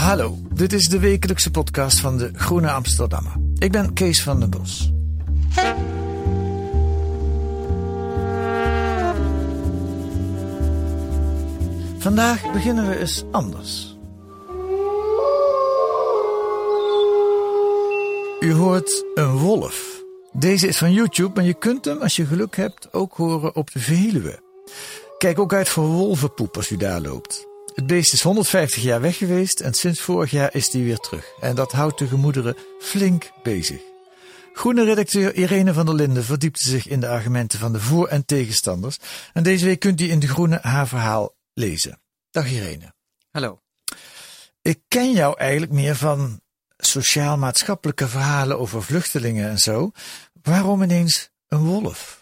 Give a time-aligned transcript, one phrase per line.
[0.00, 3.32] Hallo, dit is de wekelijkse podcast van de Groene Amsterdammer.
[3.58, 4.92] Ik ben Kees van den Bos.
[11.98, 13.96] Vandaag beginnen we eens anders.
[18.40, 20.02] U hoort een wolf.
[20.32, 23.72] Deze is van YouTube, maar je kunt hem, als je geluk hebt, ook horen op
[23.72, 24.42] de Veluwe.
[25.18, 27.49] Kijk ook uit voor wolvenpoep als u daar loopt.
[27.74, 31.32] Het beest is 150 jaar weg geweest en sinds vorig jaar is hij weer terug.
[31.40, 33.80] En dat houdt de gemoederen flink bezig.
[34.52, 38.24] Groene redacteur Irene van der Linden verdiepte zich in de argumenten van de voor- en
[38.24, 38.96] tegenstanders.
[39.32, 42.00] En deze week kunt u in De Groene haar verhaal lezen.
[42.30, 42.94] Dag Irene.
[43.30, 43.60] Hallo.
[44.62, 46.40] Ik ken jou eigenlijk meer van
[46.76, 49.90] sociaal-maatschappelijke verhalen over vluchtelingen en zo.
[50.42, 52.19] Waarom ineens een wolf?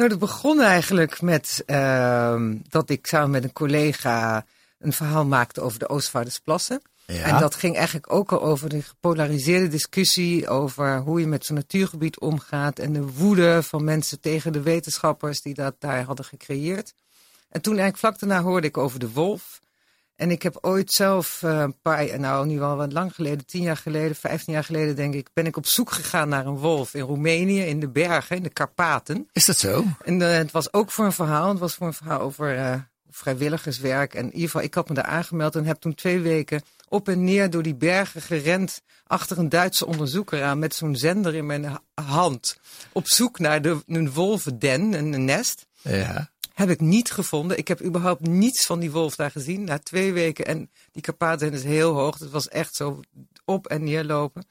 [0.00, 4.44] Nou, dat begon eigenlijk met ehm, dat ik samen met een collega
[4.78, 6.82] een verhaal maakte over de Oostvaardersplassen.
[7.06, 7.22] Ja.
[7.22, 11.56] En dat ging eigenlijk ook al over de gepolariseerde discussie over hoe je met zo'n
[11.56, 16.94] natuurgebied omgaat en de woede van mensen tegen de wetenschappers die dat daar hadden gecreëerd.
[17.48, 19.60] En toen eigenlijk vlak daarna hoorde ik over de wolf.
[20.20, 23.62] En ik heb ooit zelf eh, een paar, nou nu al wat lang geleden, tien
[23.62, 26.94] jaar geleden, vijftien jaar geleden denk ik, ben ik op zoek gegaan naar een wolf
[26.94, 29.28] in Roemenië, in de bergen, in de Karpaten.
[29.32, 29.84] Is dat zo?
[30.04, 31.48] En eh, het was ook voor een verhaal.
[31.48, 32.74] Het was voor een verhaal over eh,
[33.10, 34.14] vrijwilligerswerk.
[34.14, 37.08] En in ieder geval, ik had me daar aangemeld en heb toen twee weken op
[37.08, 38.82] en neer door die bergen gerend.
[39.06, 42.58] Achter een Duitse onderzoeker aan met zo'n zender in mijn ha- hand.
[42.92, 45.66] Op zoek naar de, een wolvenden, een nest.
[45.82, 46.29] Ja.
[46.60, 47.58] Heb ik niet gevonden.
[47.58, 49.64] Ik heb überhaupt niets van die wolf daar gezien.
[49.64, 50.44] Na twee weken.
[50.46, 52.18] En die Karpaten is heel hoog.
[52.18, 53.00] Het was echt zo
[53.44, 54.48] op en neer lopen.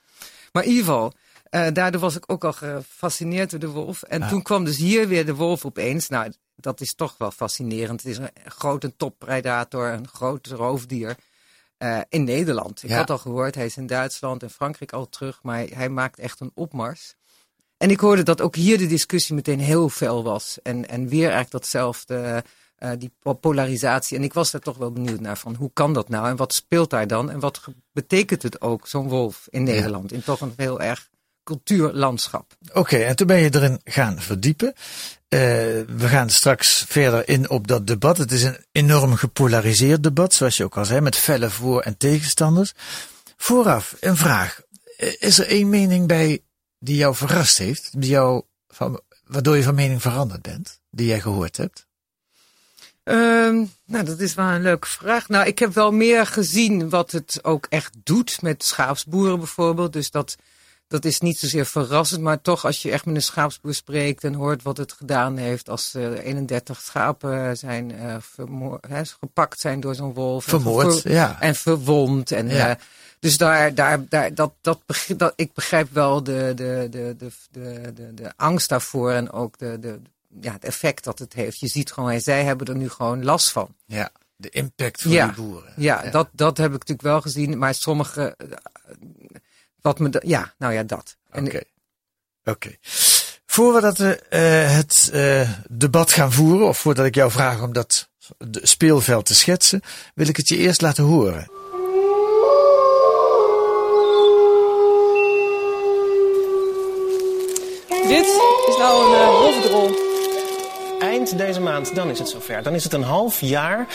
[0.51, 4.03] Maar in ieder geval, eh, daardoor was ik ook al gefascineerd door de wolf.
[4.03, 6.07] En toen kwam dus hier weer de wolf opeens.
[6.09, 8.03] Nou, dat is toch wel fascinerend.
[8.03, 11.15] Het is een grote toppredator, een groot roofdier.
[11.77, 12.83] eh, in Nederland.
[12.83, 12.95] Ik Ja.
[12.97, 16.39] had al gehoord, hij is in Duitsland en Frankrijk al terug, maar hij maakt echt
[16.39, 17.15] een opmars.
[17.79, 20.57] En ik hoorde dat ook hier de discussie meteen heel fel was.
[20.63, 22.43] En, en weer eigenlijk datzelfde,
[22.75, 24.17] eh, die po- polarisatie.
[24.17, 26.27] En ik was daar toch wel benieuwd naar van hoe kan dat nou?
[26.27, 27.31] En wat speelt daar dan?
[27.31, 30.11] En wat betekent het ook, zo'n wolf in Nederland?
[30.11, 31.09] In toch een heel erg
[31.43, 32.53] cultuurlandschap.
[32.73, 34.73] Oké, en toen ben je erin gaan verdiepen.
[35.27, 35.39] Eh,
[35.87, 38.17] we gaan straks verder in op dat debat.
[38.17, 41.97] Het is een enorm gepolariseerd debat, zoals je ook al zei, met felle voor- en
[41.97, 42.73] tegenstanders.
[43.37, 44.61] Vooraf een vraag.
[44.97, 46.41] Eh, Is er één mening bij
[46.79, 51.21] die jou verrast heeft, die jou van, waardoor je van mening veranderd bent, die jij
[51.21, 51.87] gehoord hebt?
[53.03, 55.27] Ehm, nou, dat is wel een leuke vraag.
[55.27, 59.93] Nou, ik heb wel meer gezien wat het ook echt doet met schaapsboeren bijvoorbeeld.
[59.93, 60.35] Dus dat,
[60.89, 64.33] dat is niet zozeer verrassend, maar toch als je echt met een schaapsboer spreekt en
[64.33, 69.79] hoort wat het gedaan heeft als eh 31 schapen zijn eh, vermoor- hè, gepakt zijn
[69.79, 70.43] door zo'n wolf.
[70.43, 71.41] En Vermoord, ver- ja.
[71.41, 72.31] En verwond.
[72.31, 72.69] En, Ja.
[72.69, 72.75] eh,
[73.19, 74.79] dus daar, daar, daar, dat, dat,
[75.17, 79.57] dat, ik begrijp wel de, de, de, de, de, de, de angst daarvoor en ook
[79.57, 79.99] de, de,
[80.41, 81.59] ja, het effect dat het heeft.
[81.59, 83.75] Je ziet gewoon, zij hebben er nu gewoon last van.
[83.85, 85.25] Ja, de impact voor Ja.
[85.25, 85.73] die boeren.
[85.75, 88.47] Ja, Dat, dat heb ik natuurlijk wel gezien, maar sommige, eh,
[89.81, 91.17] wat me, ja, nou ja, dat.
[91.31, 91.61] Oké.
[92.43, 92.75] Oké.
[93.45, 98.09] Voordat we eh, het eh, debat gaan voeren, of voordat ik jou vraag om dat
[98.51, 99.81] speelveld te schetsen,
[100.13, 101.51] wil ik het je eerst laten horen.
[108.07, 108.25] Dit
[108.67, 110.08] is nou een uh.
[111.19, 112.63] Eind deze maand, dan is het zover.
[112.63, 113.87] Dan is het een half jaar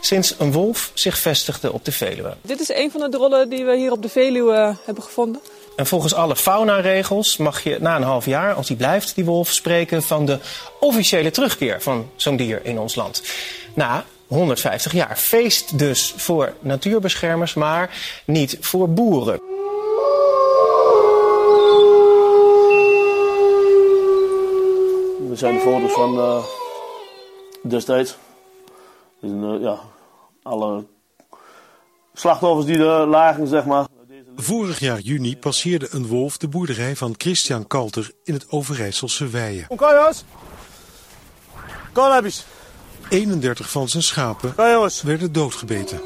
[0.00, 2.36] sinds een wolf zich vestigde op de Veluwe.
[2.40, 5.40] Dit is een van de drollen die we hier op de Veluwe hebben gevonden.
[5.76, 9.52] En volgens alle faunaregels mag je na een half jaar, als die blijft, die wolf,
[9.52, 10.38] spreken van de
[10.80, 13.22] officiële terugkeer van zo'n dier in ons land.
[13.74, 15.16] Na 150 jaar.
[15.16, 17.90] Feest dus voor natuurbeschermers, maar
[18.24, 19.40] niet voor boeren.
[25.28, 26.44] Dit zijn de foto's van uh,
[27.68, 28.16] destijds.
[29.20, 29.78] Uh, ja,
[30.42, 30.84] alle
[32.14, 33.86] slachtoffers die er lagen, zeg maar.
[34.36, 39.66] Vorig jaar juni passeerde een wolf de boerderij van Christian Kalter in het Overijsselse Weijen.
[39.66, 40.24] Kom, jongens!
[41.92, 42.44] Kom, hebbies!
[43.08, 44.54] 31 van zijn schapen
[45.02, 46.00] werden doodgebeten.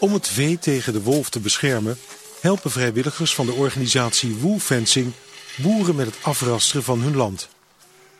[0.00, 1.98] Om het vee tegen de wolf te beschermen,
[2.40, 5.12] helpen vrijwilligers van de organisatie Woolfencing
[5.56, 7.48] boeren met het afrasteren van hun land.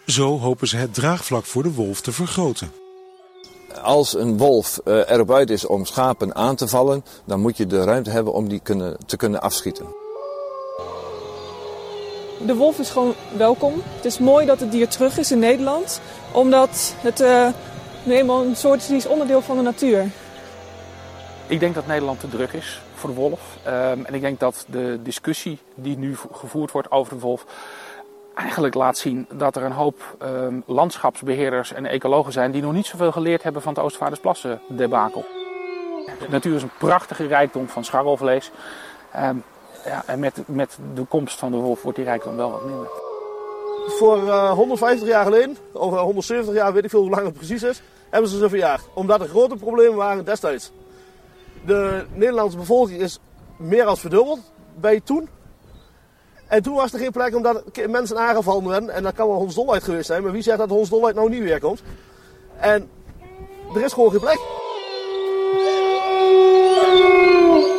[0.06, 2.72] Zo hopen ze het draagvlak voor de wolf te vergroten.
[3.82, 7.66] Als een wolf uh, erop uit is om schapen aan te vallen, dan moet je
[7.66, 9.86] de ruimte hebben om die kunnen, te kunnen afschieten.
[12.46, 13.82] De wolf is gewoon welkom.
[13.84, 16.00] Het is mooi dat het dier terug is in Nederland,
[16.32, 17.48] omdat het uh,
[18.02, 20.10] nu eenmaal een soort is, die is onderdeel van de natuur.
[21.46, 23.40] Ik denk dat Nederland te druk is voor de wolf.
[23.66, 27.44] Um, en ik denk dat de discussie die nu gevoerd wordt over de wolf
[28.34, 32.86] eigenlijk laat zien dat er een hoop um, landschapsbeheerders en ecologen zijn die nog niet
[32.86, 35.24] zoveel geleerd hebben van het Oostvaardersplassen debakel.
[36.18, 38.50] De natuur is een prachtige rijkdom van scharrelvlees.
[39.16, 39.44] Um,
[39.84, 42.88] ja, en met, met de komst van de wolf wordt die rijkdom wel wat minder.
[43.86, 47.62] Voor uh, 150 jaar geleden, of 170 jaar, weet ik veel hoe lang het precies
[47.62, 48.88] is, hebben ze ze verjaagd.
[48.94, 50.72] Omdat er grote problemen waren destijds.
[51.66, 53.18] De Nederlandse bevolking is
[53.56, 54.40] meer als verdubbeld
[54.74, 55.28] bij toen.
[56.46, 58.90] En toen was er geen plek omdat mensen aangevallen werden.
[58.90, 60.22] En dat kan wel hondsdolheid geweest zijn.
[60.22, 61.82] Maar wie zegt dat hondsdolheid nou niet weer komt?
[62.60, 62.88] En
[63.74, 64.38] er is gewoon geen plek.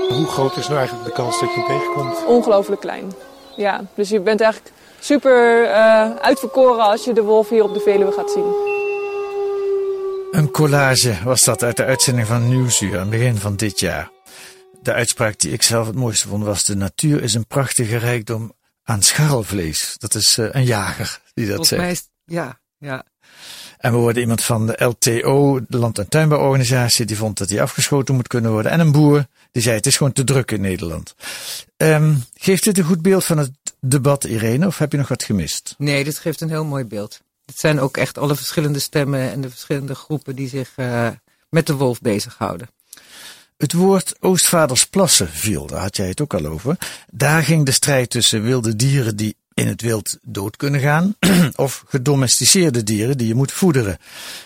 [0.10, 2.26] Hoe groot is nou eigenlijk de kans dat je hem tegenkomt?
[2.26, 3.14] Ongelooflijk klein.
[3.56, 7.80] Ja, dus je bent eigenlijk super uh, uitverkoren als je de wolf hier op de
[7.80, 8.74] Veluwe gaat zien.
[10.32, 14.15] Een collage was dat uit de uitzending van Nieuwsuur aan het begin van dit jaar.
[14.86, 18.54] De uitspraak die ik zelf het mooiste vond was: De natuur is een prachtige rijkdom
[18.84, 19.96] aan scharrelvlees.
[19.98, 21.82] Dat is uh, een jager die dat Volgens zegt.
[21.82, 23.06] Mij is, ja, ja.
[23.78, 27.62] En we hoorden iemand van de LTO, de Land- en Tuinbouworganisatie, die vond dat hij
[27.62, 28.72] afgeschoten moet kunnen worden.
[28.72, 31.16] En een boer die zei: Het is gewoon te druk in Nederland.
[31.78, 35.24] Um, geeft dit een goed beeld van het debat, Irene, of heb je nog wat
[35.24, 35.76] gemist?
[35.78, 37.22] Nee, dit geeft een heel mooi beeld.
[37.46, 41.10] Het zijn ook echt alle verschillende stemmen en de verschillende groepen die zich uh,
[41.50, 42.68] met de wolf bezighouden.
[43.58, 46.78] Het woord Oostvaardersplassen viel, daar had jij het ook al over.
[47.12, 51.16] Daar ging de strijd tussen wilde dieren die in het wild dood kunnen gaan,
[51.56, 53.98] of gedomesticeerde dieren die je moet voederen.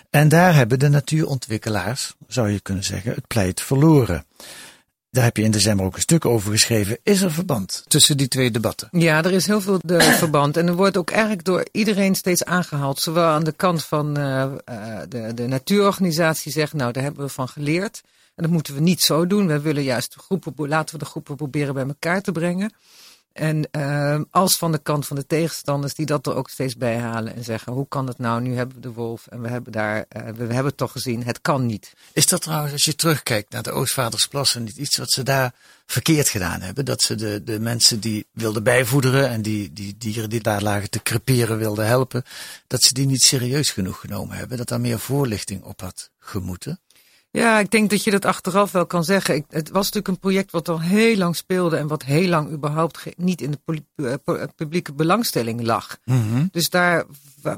[0.10, 4.26] En daar hebben de natuurontwikkelaars, zou je kunnen zeggen, het pleit verloren.
[5.12, 6.98] Daar heb je in december ook een stuk over geschreven.
[7.04, 8.88] Is er verband tussen die twee debatten?
[8.92, 10.58] Ja, er is heel veel de verband.
[10.58, 13.00] En er wordt ook eigenlijk door iedereen steeds aangehaald.
[13.00, 17.32] Zowel aan de kant van uh, uh, de, de natuurorganisatie zegt, nou daar hebben we
[17.32, 18.02] van geleerd.
[18.40, 19.48] En dat moeten we niet zo doen.
[19.48, 22.74] We willen juist de groepen, laten we de groepen proberen bij elkaar te brengen.
[23.34, 26.98] En uh, als van de kant van de tegenstanders die dat er ook steeds bij
[26.98, 28.42] halen en zeggen: hoe kan het nou?
[28.42, 31.24] Nu hebben we de wolf en we hebben daar, uh, we hebben het toch gezien,
[31.24, 31.94] het kan niet.
[32.14, 35.54] Is dat trouwens, als je terugkijkt naar de Oostvaardersplassen, niet iets wat ze daar
[35.86, 36.86] verkeerd gedaan hebben?
[36.86, 40.90] Dat ze de, de mensen die wilden bijvoederen en die, die dieren die daar lagen
[40.90, 42.24] te creperen wilden helpen,
[42.68, 44.58] dat ze die niet serieus genoeg genomen hebben?
[44.58, 46.80] Dat daar meer voorlichting op had gemoeten?
[47.32, 49.36] Ja, ik denk dat je dat achteraf wel kan zeggen.
[49.36, 52.52] Ik, het was natuurlijk een project wat al heel lang speelde en wat heel lang
[52.52, 55.98] überhaupt niet in de uh, publieke belangstelling lag.
[56.06, 56.18] Mhm.
[56.18, 56.50] Mm -hmm.
[56.52, 57.06] Dus daar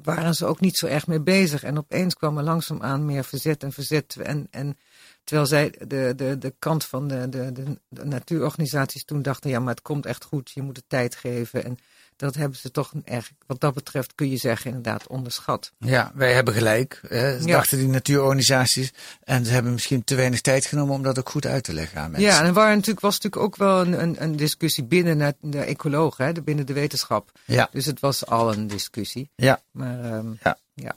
[0.04, 1.64] waren ze ook niet zo erg mee bezig.
[1.64, 4.16] En opeens kwam er langzaamaan meer verzet en verzet.
[4.16, 4.78] En, en
[5.24, 9.60] terwijl zij de, de, de kant van de, de, de, de natuurorganisaties toen dachten, ja,
[9.60, 11.64] maar het komt echt goed, je moet het tijd geven.
[11.64, 11.78] En
[12.22, 15.72] dat hebben ze toch erg, wat dat betreft kun je zeggen, inderdaad onderschat.
[15.78, 17.46] Ja, wij hebben gelijk, hè, ja.
[17.46, 18.92] dachten die natuurorganisaties.
[19.24, 22.02] En ze hebben misschien te weinig tijd genomen om dat ook goed uit te leggen
[22.02, 22.30] aan mensen.
[22.30, 25.60] Ja, en er waren natuurlijk, was natuurlijk ook wel een, een, een discussie binnen de
[25.60, 27.32] ecologen, hè, binnen de wetenschap.
[27.46, 27.70] Ja.
[27.72, 29.30] Dus het was al een discussie.
[29.36, 29.62] Ja.
[29.72, 30.58] Maar um, ja.
[30.74, 30.96] ja.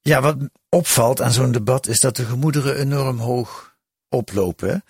[0.00, 0.36] Ja, wat
[0.68, 3.76] opvalt aan zo'n debat is dat de gemoederen enorm hoog
[4.08, 4.84] oplopen.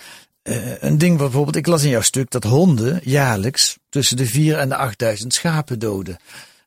[0.48, 4.58] Uh, een ding bijvoorbeeld, ik las in jouw stuk dat honden jaarlijks tussen de 4
[4.58, 6.16] en de 8000 schapen doden.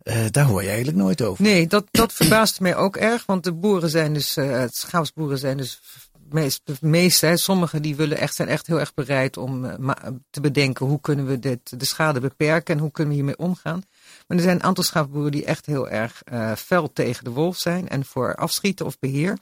[0.04, 1.44] Uh, daar hoor je eigenlijk nooit over.
[1.44, 5.58] Nee, dat, dat verbaast mij ook erg, want de boeren zijn dus, uh, schaapsboeren zijn
[5.58, 5.82] dus
[6.30, 9.78] meest, meest hè, sommigen die willen echt, zijn echt heel erg bereid om
[10.30, 13.84] te bedenken hoe kunnen we dit, de schade beperken en hoe kunnen we hiermee omgaan.
[14.28, 16.22] Maar er zijn een aantal schaapboeren die echt heel erg
[16.58, 19.38] fel tegen de wolf zijn en voor afschieten of beheer.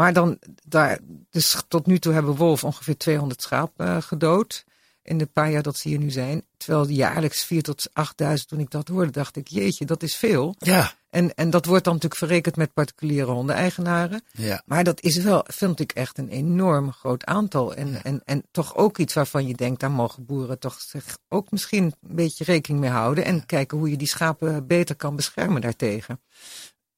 [0.00, 0.98] Maar dan, daar,
[1.30, 4.64] dus tot nu toe hebben wolf ongeveer 200 schapen uh, gedood.
[5.02, 6.44] In de paar jaar dat ze hier nu zijn.
[6.56, 10.54] Terwijl jaarlijks 4 tot 8000, toen ik dat hoorde, dacht ik, jeetje, dat is veel.
[10.58, 10.92] Ja.
[11.10, 14.22] En, en dat wordt dan natuurlijk verrekend met particuliere hondeneigenaren.
[14.32, 14.62] Ja.
[14.66, 17.74] Maar dat is wel, vind ik, echt een enorm groot aantal.
[17.74, 21.50] En, en, en toch ook iets waarvan je denkt, daar mogen boeren toch zich ook
[21.50, 23.24] misschien een beetje rekening mee houden.
[23.24, 26.20] En kijken hoe je die schapen beter kan beschermen daartegen.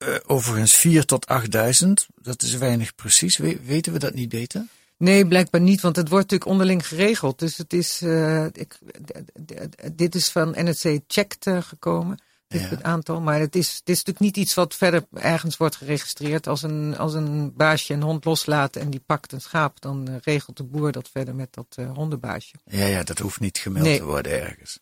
[0.09, 3.37] Uh, overigens 4 tot 8000, dat is weinig precies.
[3.37, 4.67] We, weten we dat niet beter?
[4.97, 7.39] Nee, blijkbaar niet, want het wordt natuurlijk onderling geregeld.
[7.39, 8.79] Dus het is, uh, ik,
[9.93, 12.19] dit is van NRC Checked gekomen
[12.61, 13.21] het aantal.
[13.21, 16.47] Maar het is, het is natuurlijk niet iets wat verder ergens wordt geregistreerd.
[16.47, 20.17] Als een, als een baasje een hond loslaat en die pakt een schaap, dan uh,
[20.23, 22.55] regelt de boer dat verder met dat uh, hondenbaasje.
[22.65, 23.99] Ja, ja, dat hoeft niet gemeld nee.
[23.99, 24.79] te worden ergens.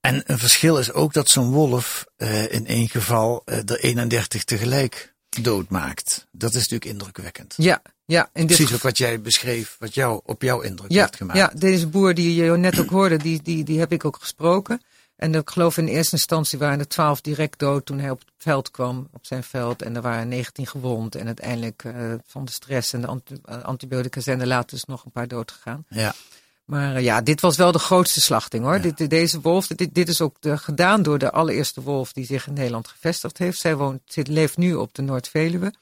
[0.00, 5.14] En een verschil is ook dat zo'n wolf uh, in één geval er 31 tegelijk
[5.42, 6.26] doodmaakt.
[6.32, 7.54] Dat is natuurlijk indrukwekkend.
[7.56, 11.16] Ja, ja, in Precies ook wat jij beschreef, wat jou, op jouw indruk ja, heeft
[11.16, 11.38] gemaakt.
[11.38, 14.82] Ja, deze boer die je net ook hoorde, die, die, die heb ik ook gesproken.
[15.18, 18.28] En ik geloof in eerste instantie waren er twaalf direct dood toen hij op het
[18.36, 19.82] veld kwam, op zijn veld.
[19.82, 21.14] En er waren 19 gewond.
[21.14, 25.04] En uiteindelijk uh, van de stress en de anti antibiotica zijn er later dus nog
[25.04, 25.84] een paar dood gegaan.
[25.88, 26.14] Ja.
[26.64, 28.74] Maar uh, ja, dit was wel de grootste slachting hoor.
[28.74, 28.92] Ja.
[28.92, 32.46] Dit, deze wolf, dit, dit is ook de, gedaan door de allereerste wolf die zich
[32.46, 33.58] in Nederland gevestigd heeft.
[33.58, 35.72] Zij woont, zit, leeft nu op de Noord-Veluwe.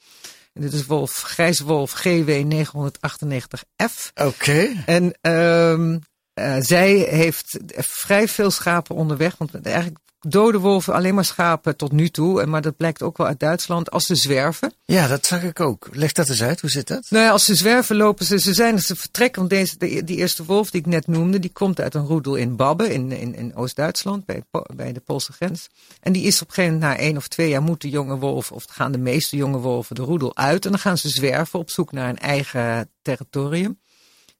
[0.53, 4.11] En dit is wolf, grijze wolf GW 998F.
[4.13, 4.27] Oké.
[4.27, 4.83] Okay.
[4.85, 6.01] En um,
[6.39, 9.35] uh, zij heeft vrij veel schapen onderweg.
[9.37, 12.45] Want eigenlijk dode wolven alleen maar schapen tot nu toe.
[12.45, 13.91] Maar dat blijkt ook wel uit Duitsland.
[13.91, 14.73] Als ze zwerven.
[14.85, 15.87] Ja, dat zag ik ook.
[15.91, 16.61] Leg dat eens uit.
[16.61, 17.05] Hoe zit dat?
[17.09, 18.39] Nou ja, als ze zwerven lopen ze.
[18.39, 19.39] Ze zijn ze vertrekken.
[19.39, 21.39] Want deze, die, die eerste wolf die ik net noemde.
[21.39, 22.93] Die komt uit een roedel in Babbe.
[22.93, 24.25] In, in, in Oost-Duitsland.
[24.25, 24.43] Bij,
[24.75, 25.69] bij de Poolse grens.
[26.01, 27.61] En die is op een gegeven moment na één of twee jaar.
[27.61, 28.51] Moet de jonge wolf.
[28.51, 30.65] Of gaan de meeste jonge wolven de roedel uit.
[30.65, 33.79] En dan gaan ze zwerven op zoek naar een eigen territorium.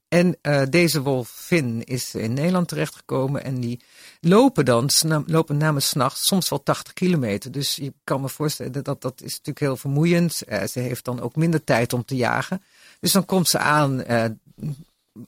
[0.08, 3.82] En uh, deze Finn is in Nederland terechtgekomen en die
[4.22, 4.90] lopen dan,
[5.26, 7.52] lopen namens s'nachts soms wel 80 kilometer.
[7.52, 10.42] Dus je kan me voorstellen dat dat is natuurlijk heel vermoeiend.
[10.48, 12.64] Uh, ze heeft dan ook minder tijd om te jagen.
[13.00, 14.26] Dus dan komt ze aan uh,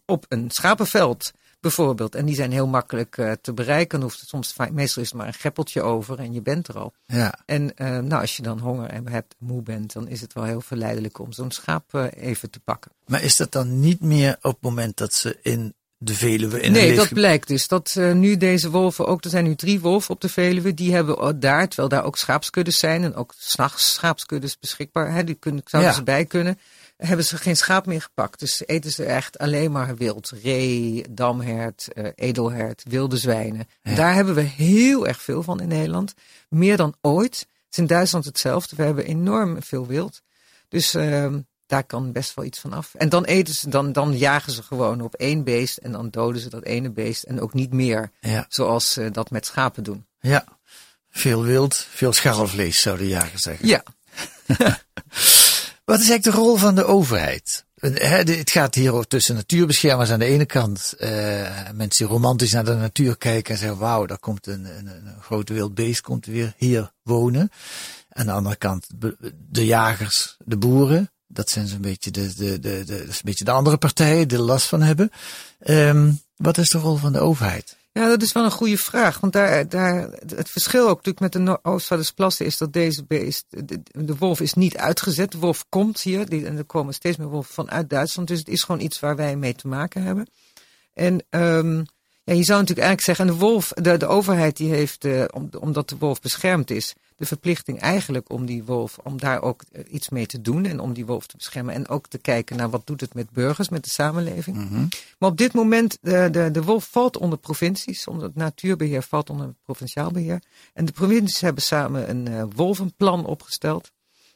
[0.06, 2.16] op een schapenveld bijvoorbeeld.
[2.16, 4.02] En die zijn heel makkelijk uh, te bereiken.
[4.02, 6.94] Hoeft het soms, meestal is er maar een greppeltje over en je bent er al.
[7.06, 7.34] Ja.
[7.46, 10.62] En uh, nou, als je dan honger hebt, moe bent, dan is het wel heel
[10.62, 12.92] verleidelijk om zo'n schaap uh, even te pakken.
[13.06, 16.72] Maar is dat dan niet meer op het moment dat ze in de Veluwe in
[16.72, 17.68] Nee, dat blijkt dus.
[17.68, 20.94] Dat uh, nu deze wolven, ook er zijn nu drie wolven op de Veluwe, die
[20.94, 25.62] hebben daar, terwijl daar ook schaapskuddes zijn en ook s'nachts schaapskuddes beschikbaar, hè, die kunnen,
[25.66, 25.98] zouden ja.
[25.98, 26.60] ze bij kunnen
[27.08, 28.40] hebben ze geen schaap meer gepakt.
[28.40, 30.32] Dus eten ze echt alleen maar wild.
[30.44, 33.68] Ree, damhert, uh, edelhert, wilde zwijnen.
[33.82, 33.96] Ja.
[33.96, 36.14] Daar hebben we heel erg veel van in Nederland.
[36.50, 37.40] Meer dan ooit.
[37.40, 38.76] Het is in Duitsland hetzelfde.
[38.76, 40.22] We hebben enorm veel wild.
[40.68, 41.34] Dus uh,
[41.66, 42.96] daar kan best wel iets van af.
[42.96, 45.78] En dan eten ze, dan, dan jagen ze gewoon op één beest.
[45.78, 47.24] En dan doden ze dat ene beest.
[47.24, 48.12] En ook niet meer.
[48.20, 48.46] Ja.
[48.50, 50.06] Zoals ze dat met schapen doen.
[50.20, 50.46] Ja.
[51.10, 53.68] Veel wild, veel scharrelvlees, zou de jager zeggen.
[53.68, 53.84] Ja.
[55.90, 57.66] Wat is eigenlijk de rol van de overheid?
[57.80, 60.94] Het gaat hier tussen natuurbeschermers aan de ene kant.
[61.00, 61.10] Uh,
[61.74, 65.22] mensen die romantisch naar de natuur kijken en zeggen: Wauw, daar komt een, een, een
[65.22, 67.52] groot wild beest komt weer hier wonen.
[68.10, 68.88] Aan de andere kant
[69.50, 71.12] de jagers, de boeren.
[71.28, 74.38] Dat zijn zo'n beetje de, de, de, de, is een beetje de andere partijen die
[74.38, 75.12] er last van hebben.
[75.60, 77.78] Um, wat is de rol van de overheid?
[78.00, 79.20] Ja, dat is wel een goede vraag.
[79.20, 83.46] Want daar, daar, het verschil ook natuurlijk met de Oostvaardersplassen is dat deze beest,
[83.94, 85.32] de, wolf is niet uitgezet.
[85.32, 88.28] De wolf komt hier die, en er komen steeds meer wolven vanuit Duitsland.
[88.28, 90.28] Dus het is gewoon iets waar wij mee te maken hebben.
[90.94, 91.86] En um,
[92.24, 95.50] ja, je zou natuurlijk eigenlijk zeggen, en de wolf, de, de overheid die heeft, om,
[95.60, 100.10] omdat de wolf beschermd is, de verplichting eigenlijk om die wolf, om daar ook iets
[100.10, 101.74] mee te doen en om die wolf te beschermen.
[101.74, 104.58] En ook te kijken naar wat doet het met burgers, met de samenleving.
[104.58, 104.88] Mm -hmm.
[105.18, 109.30] Maar op dit moment, de, de, de wolf valt onder provincies, omdat het natuurbeheer valt
[109.30, 110.42] onder provinciaal beheer.
[110.74, 113.92] En de provincies hebben samen een uh, wolvenplan opgesteld.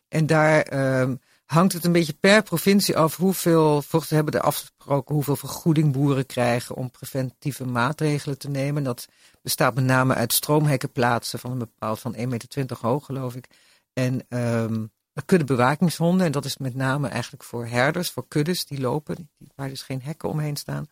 [0.08, 1.12] En daar uh,
[1.45, 6.25] hangt het een beetje per provincie af hoeveel, volgens hebben er afgesproken hoeveel vergoeding boeren
[6.25, 8.83] krijgen om preventieve maatregelen te nemen.
[8.83, 9.07] Dat
[9.41, 13.47] bestaat met name uit stroomhekkenplaatsen van een bepaald van 1,20 meter hoog, geloof ik.
[13.93, 14.91] En um,
[15.25, 16.25] kuddebewakingshonden.
[16.25, 20.01] En dat is met name eigenlijk voor herders, voor kuddes die lopen, waar dus geen
[20.01, 20.88] hekken omheen staan.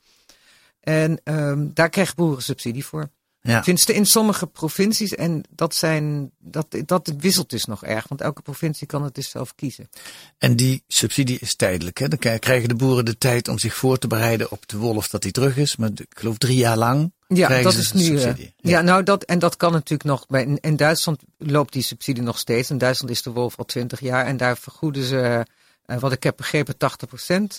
[0.80, 3.10] En um, daar krijgen boeren subsidie voor.
[3.44, 3.62] Ja.
[3.62, 5.16] Tenminste in sommige provincies.
[5.16, 8.08] En dat, zijn, dat, dat wisselt dus nog erg.
[8.08, 9.90] Want elke provincie kan het dus zelf kiezen.
[10.38, 11.98] En die subsidie is tijdelijk.
[11.98, 12.08] Hè?
[12.08, 15.22] Dan krijgen de boeren de tijd om zich voor te bereiden op de wolf dat
[15.22, 15.76] die terug is.
[15.76, 17.12] Maar ik geloof drie jaar lang.
[17.28, 18.04] Ja, dat is nu.
[18.04, 18.54] Subsidie.
[18.58, 18.70] Ja.
[18.70, 20.28] ja, nou dat, en dat kan natuurlijk nog.
[20.28, 22.70] Bij, in, Duitsland loopt die subsidie nog steeds.
[22.70, 24.26] In Duitsland is de wolf al twintig jaar.
[24.26, 25.46] En daar vergoeden ze.
[25.86, 26.78] Uh, wat ik heb begrepen, 80%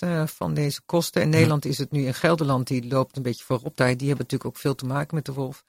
[0.03, 1.21] uh, van deze kosten.
[1.21, 3.87] In Nederland is het nu in Gelderland, die loopt een beetje voorop daar.
[3.87, 5.63] Die hebben natuurlijk ook veel te maken met de wolf.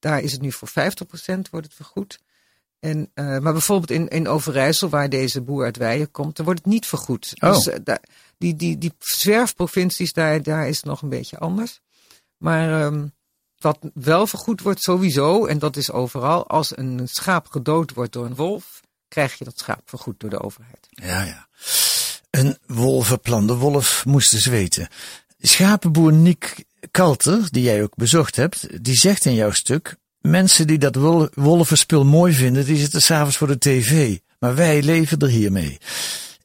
[0.00, 0.72] Daar is het nu voor 50%
[1.50, 2.18] wordt het vergoed.
[2.80, 6.60] En, uh, maar bijvoorbeeld in, in Overijssel, waar deze boer uit Weijen komt, dan wordt
[6.60, 7.32] het niet vergoed.
[7.38, 7.52] Oh.
[7.52, 8.02] Dus uh, daar,
[8.38, 11.80] die, die, die zwerfprovincies, daar, daar is het nog een beetje anders.
[12.36, 13.12] Maar um,
[13.58, 18.24] wat wel vergoed wordt sowieso, en dat is overal, als een schaap gedood wordt door
[18.24, 20.88] een wolf, krijg je dat schaap vergoed door de overheid.
[20.90, 21.48] Ja, ja.
[22.30, 23.46] Een wolvenplan.
[23.46, 24.88] De wolf moest dus weten.
[25.38, 30.78] Schapenboer Nick Kalter, die jij ook bezocht hebt, die zegt in jouw stuk: mensen die
[30.78, 30.94] dat
[31.34, 34.18] wolvenspul mooi vinden, die zitten s'avonds voor de tv.
[34.38, 35.78] Maar wij leven er hiermee.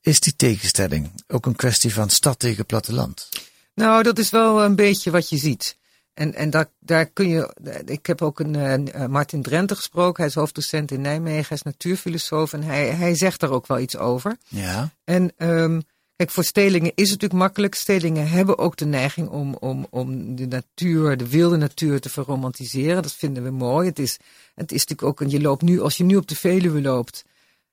[0.01, 3.29] Is die tegenstelling ook een kwestie van stad tegen platteland?
[3.73, 5.77] Nou, dat is wel een beetje wat je ziet.
[6.13, 7.55] En, en daar, daar kun je.
[7.85, 10.21] Ik heb ook een uh, Martin Drenthe gesproken.
[10.21, 11.45] Hij is hoofddocent in Nijmegen.
[11.47, 12.53] Hij is natuurfilosoof.
[12.53, 14.37] En hij, hij zegt daar ook wel iets over.
[14.47, 14.89] Ja.
[15.03, 15.83] En um,
[16.15, 17.75] kijk, voor stelingen is het natuurlijk makkelijk.
[17.75, 23.01] Stelingen hebben ook de neiging om, om, om de natuur, de wilde natuur te verromantiseren.
[23.01, 23.87] Dat vinden we mooi.
[23.87, 24.17] Het is,
[24.55, 25.21] het is natuurlijk ook.
[25.21, 27.25] En je loopt nu, als je nu op de Veluwe loopt.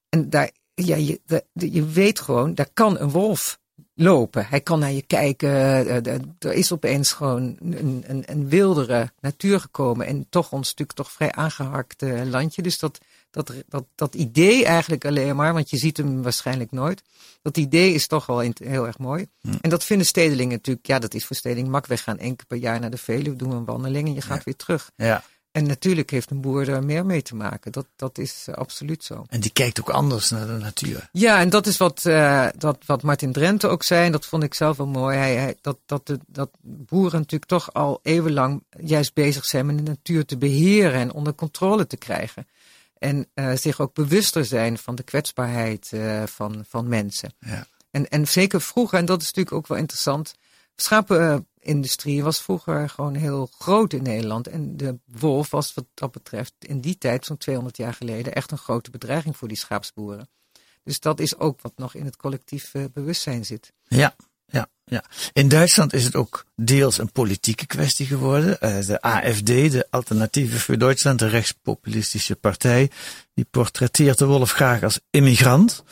[0.09, 1.21] En daar, ja, je,
[1.53, 3.61] je weet gewoon, daar kan een wolf
[3.95, 4.47] lopen.
[4.47, 5.51] Hij kan naar je kijken.
[6.39, 10.07] Er is opeens gewoon een, een, een wildere natuur gekomen.
[10.07, 12.63] En toch ons natuurlijk toch vrij aangeharkt landje.
[12.63, 12.99] Dus dat,
[13.33, 17.03] dat, dat, dat idee eigenlijk alleen maar, want je ziet hem waarschijnlijk nooit.
[17.43, 19.27] Dat idee is toch wel heel erg mooi.
[19.61, 21.87] En dat vinden stedelingen natuurlijk, ja, dat is voor stedeling mak.
[21.87, 24.21] Wij gaan één keer per jaar naar de Veluwe, doen we een wandeling en je
[24.21, 24.43] gaat Ja.
[24.45, 24.91] weer terug.
[24.97, 25.25] Ja.
[25.53, 27.73] En natuurlijk heeft een boer er meer mee te maken.
[27.73, 29.25] Dat, dat is uh, absoluut zo.
[29.29, 31.09] En die kijkt ook anders naar de natuur.
[31.13, 34.07] Ja, en dat is wat, uh, dat, wat Martin Drenthe ook zei.
[34.07, 35.17] En dat vond ik zelf wel mooi.
[35.17, 39.77] Hij, hij, dat, dat, de, dat boeren natuurlijk toch al eeuwenlang juist bezig zijn met
[39.77, 42.47] de natuur te beheren en onder controle te krijgen.
[43.03, 45.93] En uh, zich ook bewuster zijn van de kwetsbaarheid
[46.25, 47.35] van, van mensen.
[47.39, 47.67] Ja.
[47.91, 50.35] En, en zeker vroeger, en dat is natuurlijk ook wel interessant.
[50.75, 54.47] Schapenindustrie was vroeger gewoon heel groot in Nederland.
[54.47, 58.51] En de wolf was wat dat betreft in die tijd, zo'n 200 jaar geleden, echt
[58.51, 60.29] een grote bedreiging voor die schaapsboeren.
[60.85, 63.73] Dus dat is ook wat nog in het collectief bewustzijn zit.
[63.83, 64.17] Ja,
[64.85, 65.05] ja.
[65.33, 68.59] In Duitsland is het ook deels een politieke kwestie geworden.
[68.61, 72.91] Uh, de AFD, de Alternatieve voor Duitsland, de rechtspopulistische partij,
[73.35, 75.85] die portretteert de wolf graag als immigrant.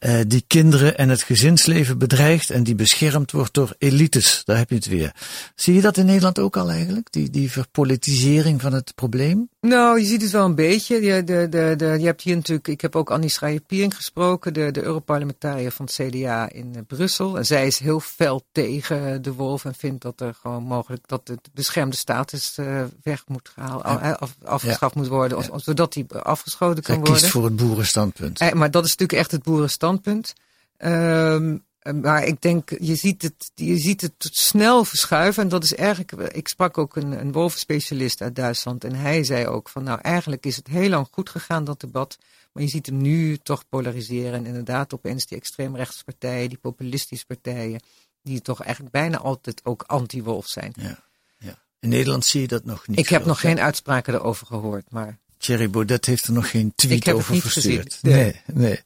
[0.00, 4.42] Uh, die kinderen en het gezinsleven bedreigt en die beschermd wordt door elites.
[4.44, 5.14] Daar heb je het weer.
[5.54, 7.12] Zie je dat in Nederland ook al eigenlijk?
[7.12, 9.48] Die, die verpolitisering van het probleem?
[9.66, 11.02] Nou, je ziet het wel een beetje.
[11.02, 14.70] Je, de, de, de, je hebt hier natuurlijk, ik heb ook Annie Schreier-Piering gesproken, de,
[14.70, 17.38] de Europarlementariër van het CDA in uh, Brussel.
[17.38, 21.26] En zij is heel fel tegen de wolf en vindt dat er gewoon mogelijk dat
[21.26, 25.00] de beschermde status uh, weg moet gehaald, af, afgeschaft ja.
[25.00, 27.14] moet worden, zodat die afgeschoten kan zij worden.
[27.20, 28.40] kiest voor het boerenstandpunt.
[28.40, 30.34] Eh, maar dat is natuurlijk echt het boerenstandpunt.
[30.78, 35.42] Um, maar ik denk, je ziet, het, je ziet het snel verschuiven.
[35.42, 36.12] En dat is eigenlijk.
[36.34, 38.84] Ik sprak ook een, een wolvenspecialist uit Duitsland.
[38.84, 42.18] En hij zei ook van nou, eigenlijk is het heel lang goed gegaan, dat debat.
[42.52, 44.32] Maar je ziet hem nu toch polariseren.
[44.32, 47.80] En inderdaad, opeens die extreemrechtse partijen, die populistische partijen.
[48.22, 50.72] Die toch eigenlijk bijna altijd ook anti-wolf zijn.
[50.76, 50.98] Ja,
[51.38, 51.58] ja.
[51.80, 52.98] In Nederland zie je dat nog niet.
[52.98, 54.90] Ik heb nog geen uitspraken erover gehoord.
[54.90, 57.98] Maar Thierry Baudet heeft er nog geen tweet Ik heb het over niet verstuurd.
[58.00, 58.16] gezien.
[58.16, 58.80] Nee, nee.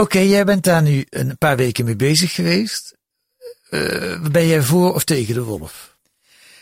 [0.00, 2.96] Oké, jij bent daar nu een paar weken mee bezig geweest.
[3.70, 5.96] Uh, ben jij voor of tegen de wolf?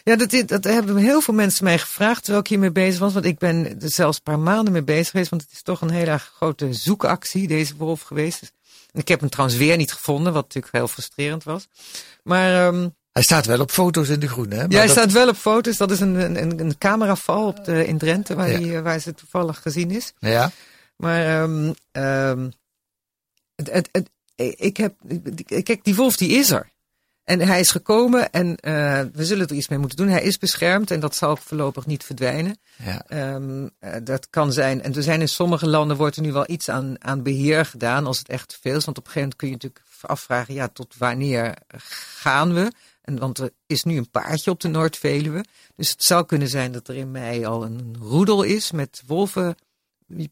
[0.05, 3.13] Ja, dat, dat hebben heel veel mensen mij gevraagd terwijl ik hiermee bezig was.
[3.13, 5.31] Want ik ben er zelfs een paar maanden mee bezig geweest.
[5.31, 8.53] Want het is toch een hele grote zoekactie, deze wolf geweest.
[8.93, 11.67] En ik heb hem trouwens weer niet gevonden, wat natuurlijk heel frustrerend was.
[12.23, 12.67] Maar...
[12.67, 14.61] Um, hij staat wel op foto's in de groene, hè?
[14.61, 14.97] Maar ja, hij dat...
[14.97, 15.77] staat wel op foto's.
[15.77, 18.59] Dat is een, een, een cameraval op de, in Drenthe, waar, Ja.
[18.59, 20.13] die, waar ze toevallig gezien is.
[20.19, 20.51] Ja,
[20.97, 22.53] Maar um, um,
[23.59, 24.11] het, het, het,
[24.61, 24.95] ik heb,
[25.63, 26.71] kijk, die wolf die is er.
[27.25, 30.09] En hij is gekomen en uh, we zullen er iets mee moeten doen.
[30.09, 32.59] Hij is beschermd en dat zal voorlopig niet verdwijnen.
[32.77, 33.35] ja.
[33.35, 34.83] Um, uh, dat kan zijn.
[34.83, 38.07] En er zijn in sommige landen wordt er nu wel iets aan, aan beheer gedaan
[38.07, 38.85] als het echt te veel is.
[38.85, 41.55] Want op een gegeven moment kun je natuurlijk afvragen, ja, tot wanneer
[42.23, 42.73] gaan we?
[43.03, 45.45] En, want er is nu een paardje op de Noord-Veluwe.
[45.77, 49.57] Dus het zou kunnen zijn dat er in mei al een roedel is met wolven.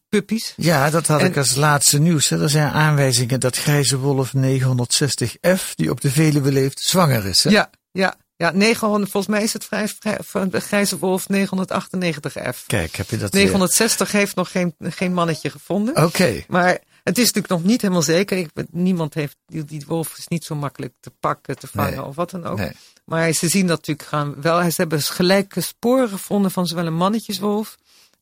[0.09, 0.53] Puppies.
[0.57, 2.29] ja, dat had En- ik als laatste nieuws.
[2.29, 2.43] Hè.
[2.43, 7.45] Er zijn aanwijzingen dat grijze wolf 960F, die op de Veluwe leeft, zwanger is.
[7.45, 7.51] Hè?
[7.51, 12.65] Ja, ja, ja, 900, volgens mij is het vrij, vrij, van de grijze wolf 998F.
[12.67, 13.43] Kijk, heb je dat weer.
[13.43, 16.05] 960 heeft nog geen, geen mannetje gevonden.
[16.05, 16.45] Oké.
[16.49, 18.37] Maar het is natuurlijk nog niet helemaal zeker.
[18.39, 22.05] Ik, niemand heeft, die, die wolf is niet zo makkelijk te pakken, te vangen Nee.
[22.05, 22.59] of wat dan ook.
[22.59, 22.73] Nee.
[23.05, 24.63] Maar ze zien dat natuurlijk gaan wel.
[24.71, 27.77] Ze hebben gelijke sporen gevonden van zowel een mannetjeswolf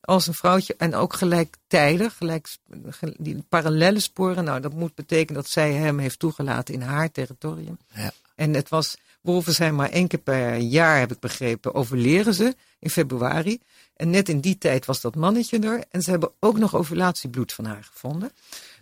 [0.05, 0.75] als een vrouwtje.
[0.77, 2.47] En ook gelijktijdig, gelijk,
[2.89, 4.43] ge- die parallele sporen.
[4.43, 7.77] Nou, dat moet betekenen dat zij hem heeft toegelaten in haar territorium.
[7.93, 8.11] Ja.
[8.35, 12.55] En het was, Wolven zijn maar één keer per jaar, heb ik begrepen, overleren ze
[12.79, 13.59] in februari.
[13.95, 15.83] En net in die tijd was dat mannetje er.
[15.89, 18.31] En ze hebben ook nog ovulatiebloed van haar gevonden.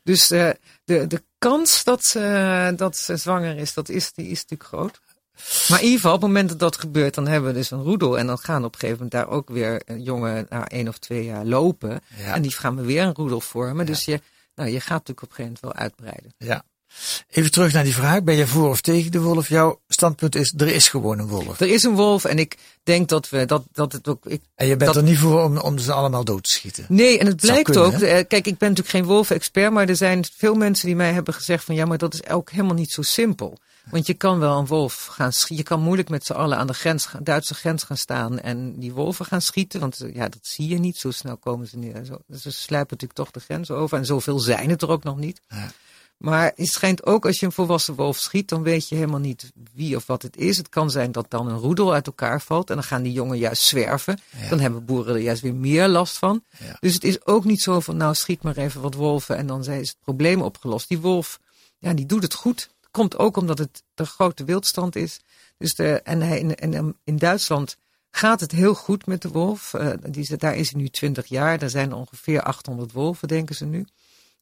[0.04, 0.50] Dus uh,
[0.84, 5.02] de, de kans dat ze, dat ze zwanger is, dat is, die is natuurlijk groot.
[5.68, 7.84] Maar in ieder geval, op het moment dat dat gebeurt, dan hebben we dus een
[7.84, 8.18] roedel.
[8.18, 11.26] En dan gaan op een gegeven moment daar ook weer jongen na één of twee
[11.26, 12.02] jaar lopen.
[12.26, 13.86] En die gaan we weer een roedel vormen.
[13.86, 14.22] Dus je,
[14.56, 16.34] nou, je gaat natuurlijk op een gegeven moment wel uitbreiden.
[16.38, 16.64] Ja.
[17.30, 18.24] Even terug naar die vraag.
[18.24, 19.50] Ben je voor of tegen de wolf?
[19.50, 21.60] Jouw standpunt is, er is gewoon een wolf.
[21.60, 24.26] Er is een wolf en ik denk dat we, dat, dat het ook...
[24.26, 26.86] Ik, en je bent er niet voor om, om ze allemaal dood te schieten?
[26.90, 30.26] Nee, en het blijkt ook, eh, kijk, ik ben natuurlijk geen wolven-expert, maar er zijn
[30.38, 33.02] veel mensen die mij hebben gezegd van, ja, maar dat is ook helemaal niet zo
[33.02, 33.58] simpel.
[33.90, 35.56] Want je kan wel een wolf gaan schieten.
[35.58, 38.94] Je kan moeilijk met z'n allen aan de grens, Duitse grens gaan staan en die
[38.94, 39.80] wolven gaan schieten.
[39.80, 40.98] Want eh, ja, dat zie je niet.
[40.98, 42.06] Zo snel komen ze neer.
[42.06, 43.98] Zo, ze sluipen natuurlijk toch de grens over.
[43.98, 45.42] En zoveel zijn het er ook nog niet.
[45.48, 45.72] Ja.
[46.24, 49.52] Maar het schijnt ook als je een volwassen wolf schiet, dan weet je helemaal niet
[49.74, 50.58] wie of wat het is.
[50.58, 53.38] Het kan zijn dat dan een roedel uit elkaar valt en dan gaan die jongen
[53.38, 54.20] juist zwerven.
[54.50, 56.44] Dan hebben boeren er juist weer meer last van.
[56.80, 59.60] Dus het is ook niet zo van, nou schiet maar even wat wolven en dan
[59.60, 60.88] is het probleem opgelost.
[60.88, 61.40] Die wolf,
[61.78, 62.70] ja, die doet het goed.
[62.94, 65.20] Komt ook omdat het de grote wildstand is.
[65.58, 67.78] Dus en, hij, in, in Duitsland
[68.12, 69.74] gaat het heel goed met de wolf.
[69.74, 71.62] Uh, die, daar is hij nu 20 jaar.
[71.62, 73.86] Er zijn ongeveer 800 wolven, denken ze nu.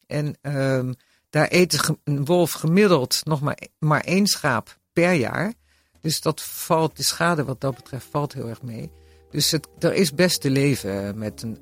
[0.07, 0.95] En um,
[1.29, 5.53] daar eet een wolf gemiddeld nog maar, maar één schaap per jaar.
[6.01, 8.91] Dus dat valt, de schade wat dat betreft valt heel erg mee.
[9.29, 11.57] Dus het, er is best te leven met een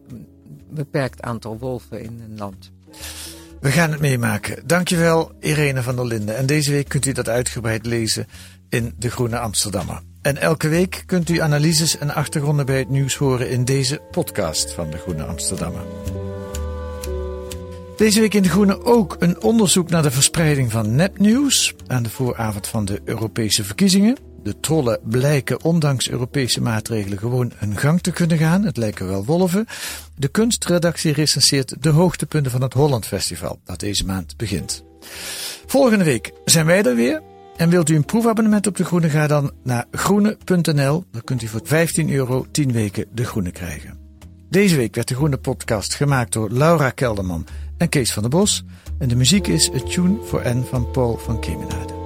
[0.69, 2.71] beperkt aantal wolven in een land.
[3.61, 4.63] We gaan het meemaken.
[4.65, 6.37] Dankjewel Irene van der Linden.
[6.37, 8.27] En deze week kunt u dat uitgebreid lezen
[8.69, 10.01] in De Groene Amsterdammer.
[10.21, 14.73] En elke week kunt u analyses en achtergronden bij het nieuws horen in deze podcast
[14.73, 15.81] van De Groene Amsterdammer.
[17.97, 22.09] Deze week in De Groene ook een onderzoek naar de verspreiding van nepnieuws aan de
[22.09, 24.28] vooravond van de Europese verkiezingen.
[24.43, 28.63] De trollen blijken ondanks Europese maatregelen gewoon hun gang te kunnen gaan.
[28.63, 29.65] Het lijken wel wolven.
[30.15, 34.83] De kunstredactie recenseert de hoogtepunten van het Holland Festival dat deze maand begint.
[35.65, 37.21] Volgende week zijn wij er weer.
[37.55, 41.03] En wilt u een proefabonnement op De Groene, ga dan naar groene.nl.
[41.11, 43.97] Dan kunt u voor 15 euro 10 weken De Groene krijgen.
[44.49, 47.45] Deze week werd De Groene podcast gemaakt door Laura Kelderman
[47.77, 48.63] en Kees van der Bos.
[48.97, 51.98] En de muziek is A Tune for N van Paul van Kemenade.